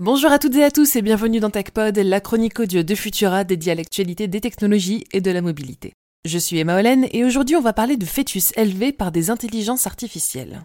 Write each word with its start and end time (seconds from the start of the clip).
Bonjour 0.00 0.32
à 0.32 0.38
toutes 0.38 0.56
et 0.56 0.64
à 0.64 0.70
tous 0.70 0.96
et 0.96 1.02
bienvenue 1.02 1.40
dans 1.40 1.50
TechPod, 1.50 1.98
la 1.98 2.20
chronique 2.22 2.58
audio 2.58 2.82
de 2.82 2.94
Futura 2.94 3.44
dédiée 3.44 3.72
à 3.72 3.74
des 3.74 4.40
technologies 4.40 5.04
et 5.12 5.20
de 5.20 5.30
la 5.30 5.42
mobilité. 5.42 5.92
Je 6.24 6.38
suis 6.38 6.56
Emma 6.56 6.78
Hollen 6.78 7.06
et 7.12 7.22
aujourd'hui 7.22 7.54
on 7.54 7.60
va 7.60 7.74
parler 7.74 7.98
de 7.98 8.06
fœtus 8.06 8.54
élevés 8.56 8.92
par 8.92 9.12
des 9.12 9.28
intelligences 9.28 9.86
artificielles. 9.86 10.62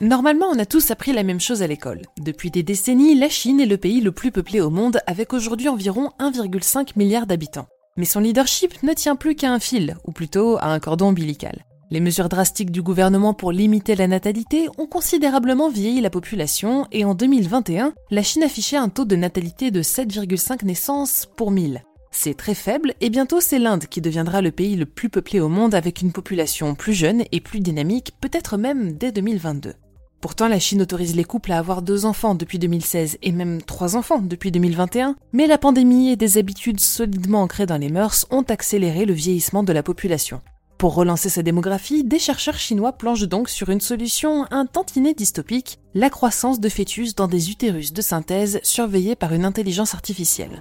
Normalement, 0.00 0.46
on 0.46 0.58
a 0.58 0.64
tous 0.64 0.90
appris 0.90 1.12
la 1.12 1.24
même 1.24 1.38
chose 1.38 1.60
à 1.60 1.66
l'école. 1.66 2.00
Depuis 2.18 2.50
des 2.50 2.62
décennies, 2.62 3.14
la 3.14 3.28
Chine 3.28 3.60
est 3.60 3.66
le 3.66 3.76
pays 3.76 4.00
le 4.00 4.12
plus 4.12 4.32
peuplé 4.32 4.62
au 4.62 4.70
monde 4.70 5.00
avec 5.06 5.34
aujourd'hui 5.34 5.68
environ 5.68 6.12
1,5 6.18 6.92
milliard 6.96 7.26
d'habitants. 7.26 7.68
Mais 7.98 8.06
son 8.06 8.20
leadership 8.20 8.82
ne 8.82 8.94
tient 8.94 9.14
plus 9.14 9.34
qu'à 9.34 9.52
un 9.52 9.58
fil, 9.58 9.98
ou 10.06 10.12
plutôt 10.12 10.56
à 10.56 10.68
un 10.68 10.80
cordon 10.80 11.08
ombilical. 11.08 11.66
Les 11.88 12.00
mesures 12.00 12.28
drastiques 12.28 12.72
du 12.72 12.82
gouvernement 12.82 13.32
pour 13.32 13.52
limiter 13.52 13.94
la 13.94 14.08
natalité 14.08 14.68
ont 14.76 14.86
considérablement 14.86 15.70
vieilli 15.70 16.00
la 16.00 16.10
population 16.10 16.88
et 16.90 17.04
en 17.04 17.14
2021, 17.14 17.94
la 18.10 18.22
Chine 18.24 18.42
affichait 18.42 18.76
un 18.76 18.88
taux 18.88 19.04
de 19.04 19.14
natalité 19.14 19.70
de 19.70 19.82
7,5 19.82 20.64
naissances 20.64 21.28
pour 21.36 21.52
1000. 21.52 21.84
C'est 22.10 22.36
très 22.36 22.54
faible 22.54 22.94
et 23.00 23.08
bientôt 23.08 23.40
c'est 23.40 23.60
l'Inde 23.60 23.86
qui 23.86 24.00
deviendra 24.00 24.40
le 24.40 24.50
pays 24.50 24.74
le 24.74 24.86
plus 24.86 25.08
peuplé 25.08 25.38
au 25.38 25.48
monde 25.48 25.76
avec 25.76 26.00
une 26.00 26.10
population 26.10 26.74
plus 26.74 26.94
jeune 26.94 27.22
et 27.30 27.40
plus 27.40 27.60
dynamique, 27.60 28.14
peut-être 28.20 28.56
même 28.56 28.94
dès 28.94 29.12
2022. 29.12 29.74
Pourtant, 30.20 30.48
la 30.48 30.58
Chine 30.58 30.82
autorise 30.82 31.14
les 31.14 31.22
couples 31.22 31.52
à 31.52 31.58
avoir 31.58 31.82
deux 31.82 32.04
enfants 32.04 32.34
depuis 32.34 32.58
2016 32.58 33.18
et 33.22 33.30
même 33.30 33.62
trois 33.62 33.94
enfants 33.94 34.18
depuis 34.18 34.50
2021, 34.50 35.14
mais 35.32 35.46
la 35.46 35.58
pandémie 35.58 36.08
et 36.08 36.16
des 36.16 36.36
habitudes 36.36 36.80
solidement 36.80 37.42
ancrées 37.42 37.66
dans 37.66 37.76
les 37.76 37.90
mœurs 37.90 38.26
ont 38.30 38.42
accéléré 38.42 39.04
le 39.04 39.14
vieillissement 39.14 39.62
de 39.62 39.72
la 39.72 39.84
population. 39.84 40.40
Pour 40.78 40.94
relancer 40.94 41.30
sa 41.30 41.42
démographie, 41.42 42.04
des 42.04 42.18
chercheurs 42.18 42.58
chinois 42.58 42.92
planchent 42.92 43.26
donc 43.26 43.48
sur 43.48 43.70
une 43.70 43.80
solution 43.80 44.44
un 44.50 44.66
tantinet 44.66 45.14
dystopique, 45.14 45.78
la 45.94 46.10
croissance 46.10 46.60
de 46.60 46.68
fœtus 46.68 47.14
dans 47.14 47.28
des 47.28 47.50
utérus 47.50 47.94
de 47.94 48.02
synthèse 48.02 48.60
surveillés 48.62 49.16
par 49.16 49.32
une 49.32 49.46
intelligence 49.46 49.94
artificielle. 49.94 50.60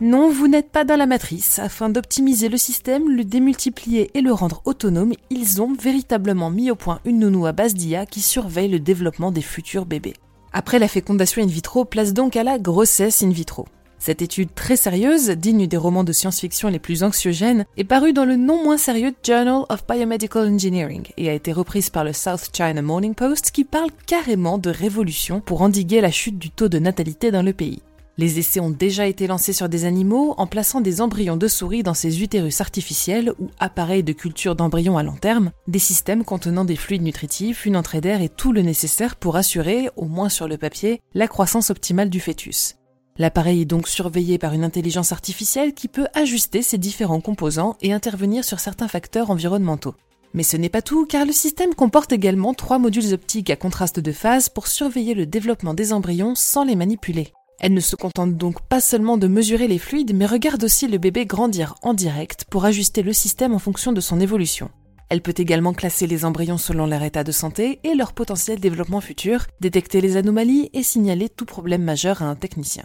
Non, 0.00 0.30
vous 0.30 0.48
n'êtes 0.48 0.70
pas 0.70 0.84
dans 0.84 0.96
la 0.96 1.06
matrice. 1.06 1.58
Afin 1.58 1.90
d'optimiser 1.90 2.48
le 2.48 2.56
système, 2.56 3.10
le 3.10 3.24
démultiplier 3.24 4.10
et 4.14 4.22
le 4.22 4.32
rendre 4.32 4.62
autonome, 4.64 5.12
ils 5.28 5.60
ont 5.60 5.74
véritablement 5.74 6.50
mis 6.50 6.70
au 6.70 6.74
point 6.74 7.00
une 7.04 7.18
nounou 7.18 7.44
à 7.44 7.52
base 7.52 7.74
d'IA 7.74 8.06
qui 8.06 8.20
surveille 8.20 8.68
le 8.68 8.80
développement 8.80 9.30
des 9.30 9.42
futurs 9.42 9.84
bébés. 9.84 10.14
Après 10.54 10.78
la 10.78 10.88
fécondation 10.88 11.42
in 11.42 11.46
vitro, 11.46 11.84
place 11.84 12.14
donc 12.14 12.34
à 12.36 12.44
la 12.44 12.58
grossesse 12.58 13.22
in 13.22 13.30
vitro. 13.30 13.66
Cette 13.98 14.22
étude 14.22 14.54
très 14.54 14.76
sérieuse, 14.76 15.30
digne 15.30 15.66
des 15.66 15.76
romans 15.76 16.04
de 16.04 16.12
science-fiction 16.12 16.68
les 16.68 16.78
plus 16.78 17.02
anxiogènes, 17.02 17.66
est 17.76 17.84
parue 17.84 18.12
dans 18.12 18.24
le 18.24 18.36
non 18.36 18.62
moins 18.62 18.78
sérieux 18.78 19.14
Journal 19.26 19.64
of 19.68 19.86
Biomedical 19.86 20.48
Engineering 20.48 21.06
et 21.16 21.28
a 21.28 21.34
été 21.34 21.52
reprise 21.52 21.90
par 21.90 22.04
le 22.04 22.12
South 22.12 22.50
China 22.52 22.80
Morning 22.80 23.14
Post 23.14 23.50
qui 23.50 23.64
parle 23.64 23.90
carrément 24.06 24.58
de 24.58 24.70
révolution 24.70 25.40
pour 25.40 25.62
endiguer 25.62 26.00
la 26.00 26.10
chute 26.12 26.38
du 26.38 26.50
taux 26.50 26.68
de 26.68 26.78
natalité 26.78 27.30
dans 27.30 27.42
le 27.42 27.52
pays. 27.52 27.82
Les 28.18 28.40
essais 28.40 28.58
ont 28.58 28.70
déjà 28.70 29.06
été 29.06 29.28
lancés 29.28 29.52
sur 29.52 29.68
des 29.68 29.84
animaux 29.84 30.34
en 30.38 30.48
plaçant 30.48 30.80
des 30.80 31.00
embryons 31.00 31.36
de 31.36 31.46
souris 31.46 31.84
dans 31.84 31.94
ces 31.94 32.20
utérus 32.20 32.60
artificiels 32.60 33.32
ou 33.38 33.48
appareils 33.60 34.02
de 34.02 34.12
culture 34.12 34.56
d'embryons 34.56 34.98
à 34.98 35.04
long 35.04 35.14
terme, 35.14 35.52
des 35.68 35.78
systèmes 35.78 36.24
contenant 36.24 36.64
des 36.64 36.74
fluides 36.74 37.02
nutritifs, 37.02 37.64
une 37.64 37.76
entrée 37.76 38.00
d'air 38.00 38.20
et 38.20 38.28
tout 38.28 38.52
le 38.52 38.62
nécessaire 38.62 39.14
pour 39.14 39.36
assurer, 39.36 39.88
au 39.94 40.06
moins 40.06 40.28
sur 40.30 40.48
le 40.48 40.56
papier, 40.56 41.00
la 41.14 41.28
croissance 41.28 41.70
optimale 41.70 42.10
du 42.10 42.18
fœtus. 42.18 42.77
L'appareil 43.18 43.62
est 43.62 43.64
donc 43.64 43.88
surveillé 43.88 44.38
par 44.38 44.52
une 44.52 44.62
intelligence 44.62 45.10
artificielle 45.10 45.74
qui 45.74 45.88
peut 45.88 46.06
ajuster 46.14 46.62
ses 46.62 46.78
différents 46.78 47.20
composants 47.20 47.76
et 47.80 47.92
intervenir 47.92 48.44
sur 48.44 48.60
certains 48.60 48.86
facteurs 48.86 49.30
environnementaux. 49.30 49.96
Mais 50.34 50.44
ce 50.44 50.56
n'est 50.56 50.68
pas 50.68 50.82
tout, 50.82 51.04
car 51.04 51.26
le 51.26 51.32
système 51.32 51.74
comporte 51.74 52.12
également 52.12 52.54
trois 52.54 52.78
modules 52.78 53.12
optiques 53.12 53.50
à 53.50 53.56
contraste 53.56 53.98
de 53.98 54.12
phase 54.12 54.48
pour 54.48 54.68
surveiller 54.68 55.14
le 55.14 55.26
développement 55.26 55.74
des 55.74 55.92
embryons 55.92 56.36
sans 56.36 56.62
les 56.62 56.76
manipuler. 56.76 57.32
Elle 57.58 57.74
ne 57.74 57.80
se 57.80 57.96
contente 57.96 58.36
donc 58.36 58.60
pas 58.60 58.80
seulement 58.80 59.16
de 59.16 59.26
mesurer 59.26 59.66
les 59.66 59.78
fluides, 59.78 60.14
mais 60.14 60.26
regarde 60.26 60.62
aussi 60.62 60.86
le 60.86 60.98
bébé 60.98 61.26
grandir 61.26 61.74
en 61.82 61.94
direct 61.94 62.44
pour 62.48 62.66
ajuster 62.66 63.02
le 63.02 63.12
système 63.12 63.52
en 63.52 63.58
fonction 63.58 63.90
de 63.90 64.00
son 64.00 64.20
évolution. 64.20 64.70
Elle 65.08 65.22
peut 65.22 65.34
également 65.36 65.72
classer 65.72 66.06
les 66.06 66.24
embryons 66.24 66.58
selon 66.58 66.86
leur 66.86 67.02
état 67.02 67.24
de 67.24 67.32
santé 67.32 67.80
et 67.82 67.96
leur 67.96 68.12
potentiel 68.12 68.60
développement 68.60 69.00
futur, 69.00 69.46
détecter 69.60 70.00
les 70.00 70.16
anomalies 70.16 70.70
et 70.72 70.84
signaler 70.84 71.28
tout 71.28 71.46
problème 71.46 71.82
majeur 71.82 72.22
à 72.22 72.26
un 72.26 72.36
technicien. 72.36 72.84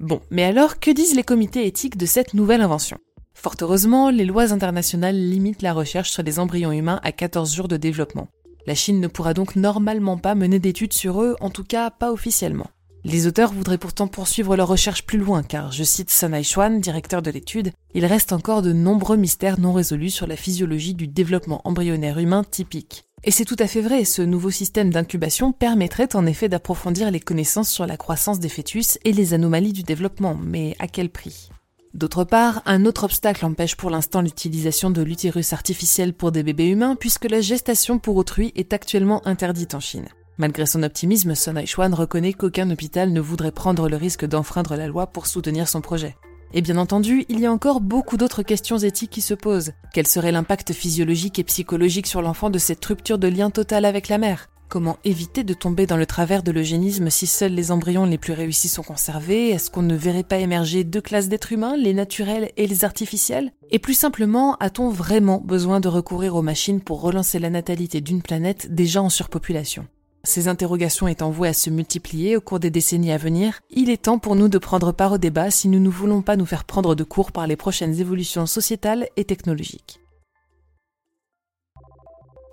Bon, 0.00 0.20
mais 0.30 0.44
alors 0.44 0.80
que 0.80 0.90
disent 0.90 1.14
les 1.14 1.22
comités 1.22 1.66
éthiques 1.66 1.96
de 1.96 2.06
cette 2.06 2.34
nouvelle 2.34 2.62
invention? 2.62 2.98
Fort 3.32 3.54
heureusement, 3.60 4.10
les 4.10 4.24
lois 4.24 4.52
internationales 4.52 5.16
limitent 5.16 5.62
la 5.62 5.72
recherche 5.72 6.10
sur 6.10 6.22
les 6.22 6.38
embryons 6.38 6.72
humains 6.72 7.00
à 7.02 7.12
14 7.12 7.54
jours 7.54 7.68
de 7.68 7.76
développement. 7.76 8.28
La 8.66 8.74
Chine 8.74 9.00
ne 9.00 9.08
pourra 9.08 9.34
donc 9.34 9.56
normalement 9.56 10.16
pas 10.16 10.34
mener 10.34 10.58
d'études 10.58 10.94
sur 10.94 11.22
eux, 11.22 11.36
en 11.40 11.50
tout 11.50 11.64
cas 11.64 11.90
pas 11.90 12.12
officiellement. 12.12 12.66
Les 13.04 13.26
auteurs 13.26 13.52
voudraient 13.52 13.76
pourtant 13.76 14.08
poursuivre 14.08 14.56
leur 14.56 14.68
recherche 14.68 15.04
plus 15.04 15.18
loin, 15.18 15.42
car, 15.42 15.70
je 15.70 15.84
cite 15.84 16.10
Sun 16.10 16.40
Xuan, 16.40 16.80
directeur 16.80 17.20
de 17.20 17.30
l'étude, 17.30 17.72
il 17.92 18.06
reste 18.06 18.32
encore 18.32 18.62
de 18.62 18.72
nombreux 18.72 19.18
mystères 19.18 19.60
non 19.60 19.74
résolus 19.74 20.10
sur 20.10 20.26
la 20.26 20.36
physiologie 20.36 20.94
du 20.94 21.06
développement 21.06 21.60
embryonnaire 21.64 22.18
humain 22.18 22.44
typique. 22.44 23.04
Et 23.26 23.30
c'est 23.30 23.46
tout 23.46 23.56
à 23.58 23.66
fait 23.66 23.80
vrai, 23.80 24.04
ce 24.04 24.20
nouveau 24.20 24.50
système 24.50 24.90
d'incubation 24.90 25.52
permettrait 25.52 26.14
en 26.14 26.26
effet 26.26 26.50
d'approfondir 26.50 27.10
les 27.10 27.20
connaissances 27.20 27.70
sur 27.70 27.86
la 27.86 27.96
croissance 27.96 28.38
des 28.38 28.50
fœtus 28.50 28.98
et 29.02 29.12
les 29.12 29.32
anomalies 29.32 29.72
du 29.72 29.82
développement, 29.82 30.38
mais 30.42 30.76
à 30.78 30.88
quel 30.88 31.08
prix? 31.08 31.48
D'autre 31.94 32.24
part, 32.24 32.60
un 32.66 32.84
autre 32.84 33.04
obstacle 33.04 33.46
empêche 33.46 33.76
pour 33.76 33.88
l'instant 33.88 34.20
l'utilisation 34.20 34.90
de 34.90 35.00
l'utérus 35.00 35.54
artificiel 35.54 36.12
pour 36.12 36.32
des 36.32 36.42
bébés 36.42 36.68
humains 36.68 36.96
puisque 36.96 37.30
la 37.30 37.40
gestation 37.40 37.98
pour 37.98 38.16
autrui 38.16 38.52
est 38.56 38.74
actuellement 38.74 39.26
interdite 39.26 39.74
en 39.74 39.80
Chine. 39.80 40.08
Malgré 40.36 40.66
son 40.66 40.82
optimisme, 40.82 41.34
Sun 41.34 41.56
Aishuan 41.56 41.94
reconnaît 41.94 42.34
qu'aucun 42.34 42.70
hôpital 42.70 43.10
ne 43.10 43.20
voudrait 43.20 43.52
prendre 43.52 43.88
le 43.88 43.96
risque 43.96 44.26
d'enfreindre 44.26 44.76
la 44.76 44.88
loi 44.88 45.06
pour 45.06 45.26
soutenir 45.26 45.66
son 45.66 45.80
projet. 45.80 46.14
Et 46.56 46.62
bien 46.62 46.76
entendu, 46.76 47.26
il 47.28 47.40
y 47.40 47.46
a 47.46 47.52
encore 47.52 47.80
beaucoup 47.80 48.16
d'autres 48.16 48.44
questions 48.44 48.78
éthiques 48.78 49.10
qui 49.10 49.22
se 49.22 49.34
posent. 49.34 49.72
Quel 49.92 50.06
serait 50.06 50.30
l'impact 50.30 50.72
physiologique 50.72 51.40
et 51.40 51.44
psychologique 51.44 52.06
sur 52.06 52.22
l'enfant 52.22 52.48
de 52.48 52.58
cette 52.58 52.84
rupture 52.84 53.18
de 53.18 53.26
lien 53.26 53.50
total 53.50 53.84
avec 53.84 54.08
la 54.08 54.18
mère? 54.18 54.46
Comment 54.68 54.96
éviter 55.04 55.42
de 55.42 55.52
tomber 55.52 55.86
dans 55.86 55.96
le 55.96 56.06
travers 56.06 56.44
de 56.44 56.52
l'eugénisme 56.52 57.10
si 57.10 57.26
seuls 57.26 57.52
les 57.52 57.72
embryons 57.72 58.06
les 58.06 58.18
plus 58.18 58.32
réussis 58.32 58.68
sont 58.68 58.84
conservés? 58.84 59.48
Est-ce 59.50 59.68
qu'on 59.68 59.82
ne 59.82 59.96
verrait 59.96 60.22
pas 60.22 60.38
émerger 60.38 60.84
deux 60.84 61.00
classes 61.00 61.28
d'êtres 61.28 61.50
humains, 61.50 61.76
les 61.76 61.92
naturels 61.92 62.52
et 62.56 62.68
les 62.68 62.84
artificiels? 62.84 63.50
Et 63.72 63.80
plus 63.80 63.94
simplement, 63.94 64.54
a-t-on 64.60 64.90
vraiment 64.90 65.42
besoin 65.44 65.80
de 65.80 65.88
recourir 65.88 66.36
aux 66.36 66.42
machines 66.42 66.80
pour 66.80 67.00
relancer 67.00 67.40
la 67.40 67.50
natalité 67.50 68.00
d'une 68.00 68.22
planète 68.22 68.72
déjà 68.72 69.02
en 69.02 69.08
surpopulation? 69.08 69.88
Ces 70.24 70.48
interrogations 70.48 71.06
étant 71.06 71.30
vouées 71.30 71.48
à 71.48 71.52
se 71.52 71.70
multiplier 71.70 72.36
au 72.36 72.40
cours 72.40 72.58
des 72.58 72.70
décennies 72.70 73.12
à 73.12 73.18
venir, 73.18 73.60
il 73.70 73.90
est 73.90 74.02
temps 74.02 74.18
pour 74.18 74.36
nous 74.36 74.48
de 74.48 74.58
prendre 74.58 74.92
part 74.92 75.12
au 75.12 75.18
débat 75.18 75.50
si 75.50 75.68
nous 75.68 75.80
ne 75.80 75.88
voulons 75.88 76.22
pas 76.22 76.36
nous 76.36 76.46
faire 76.46 76.64
prendre 76.64 76.94
de 76.94 77.04
court 77.04 77.30
par 77.30 77.46
les 77.46 77.56
prochaines 77.56 78.00
évolutions 78.00 78.46
sociétales 78.46 79.06
et 79.16 79.24
technologiques. 79.24 80.00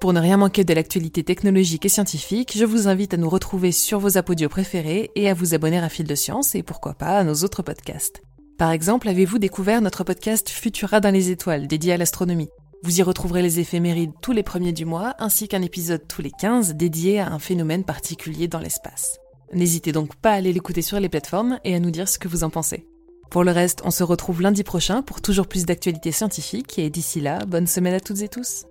Pour 0.01 0.13
ne 0.13 0.19
rien 0.19 0.37
manquer 0.37 0.63
de 0.63 0.73
l'actualité 0.73 1.23
technologique 1.23 1.85
et 1.85 1.89
scientifique, 1.89 2.57
je 2.57 2.65
vous 2.65 2.87
invite 2.87 3.13
à 3.13 3.17
nous 3.17 3.29
retrouver 3.29 3.71
sur 3.71 3.99
vos 3.99 4.17
apodios 4.17 4.49
préférés 4.49 5.11
et 5.15 5.29
à 5.29 5.33
vous 5.33 5.53
abonner 5.53 5.77
à 5.77 5.89
Fil 5.89 6.07
de 6.07 6.15
Science 6.15 6.55
et 6.55 6.63
pourquoi 6.63 6.95
pas 6.95 7.19
à 7.19 7.23
nos 7.23 7.35
autres 7.43 7.61
podcasts. 7.61 8.21
Par 8.57 8.71
exemple, 8.71 9.07
avez-vous 9.09 9.39
découvert 9.39 9.81
notre 9.81 10.03
podcast 10.03 10.49
Futura 10.49 10.99
dans 10.99 11.13
les 11.13 11.29
étoiles 11.29 11.67
dédié 11.67 11.93
à 11.93 11.97
l'astronomie? 11.97 12.49
Vous 12.84 13.00
y 13.00 13.03
retrouverez 13.03 13.44
les 13.44 13.59
éphémérides 13.59 14.14
tous 14.22 14.31
les 14.31 14.42
premiers 14.42 14.74
du 14.74 14.86
mois, 14.86 15.14
ainsi 15.19 15.47
qu'un 15.47 15.62
épisode 15.62 16.08
tous 16.08 16.24
les 16.24 16.31
15 16.31 16.74
dédié 16.74 17.19
à 17.19 17.31
un 17.31 17.38
phénomène 17.38 17.84
particulier 17.84 18.47
dans 18.47 18.59
l'espace. 18.59 19.19
N'hésitez 19.53 19.92
donc 19.92 20.16
pas 20.16 20.31
à 20.31 20.36
aller 20.36 20.52
l'écouter 20.52 20.81
sur 20.81 21.00
les 21.00 21.09
plateformes 21.09 21.59
et 21.64 21.75
à 21.75 21.80
nous 21.80 21.92
dire 21.92 22.09
ce 22.09 22.18
que 22.18 22.28
vous 22.28 22.44
en 22.44 22.50
pensez. 22.50 22.88
Pour 23.30 23.44
le 23.44 23.52
reste, 23.52 23.81
on 23.86 23.92
se 23.92 24.03
retrouve 24.03 24.42
lundi 24.42 24.64
prochain 24.64 25.03
pour 25.03 25.22
toujours 25.22 25.47
plus 25.47 25.66
d'actualités 25.66 26.12
scientifiques 26.12 26.80
et 26.80 26.90
d'ici 26.90 27.22
là, 27.22 27.46
bonne 27.46 27.68
semaine 27.68 27.94
à 27.94 28.00
toutes 28.00 28.22
et 28.22 28.30
tous. 28.30 28.66